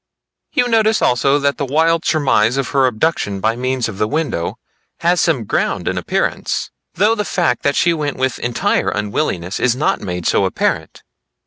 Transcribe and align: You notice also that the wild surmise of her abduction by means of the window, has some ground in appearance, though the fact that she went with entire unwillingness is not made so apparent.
You 0.53 0.67
notice 0.67 0.99
also 1.03 1.37
that 1.37 1.57
the 1.57 1.63
wild 1.65 2.05
surmise 2.05 2.57
of 2.57 2.69
her 2.69 2.87
abduction 2.87 3.39
by 3.39 3.55
means 3.55 3.87
of 3.87 3.99
the 3.99 4.07
window, 4.07 4.57
has 5.01 5.21
some 5.21 5.43
ground 5.45 5.87
in 5.87 5.95
appearance, 5.95 6.71
though 6.95 7.13
the 7.13 7.23
fact 7.23 7.61
that 7.61 7.75
she 7.75 7.93
went 7.93 8.17
with 8.17 8.39
entire 8.39 8.89
unwillingness 8.89 9.59
is 9.59 9.75
not 9.75 10.01
made 10.01 10.25
so 10.25 10.45
apparent. 10.45 11.03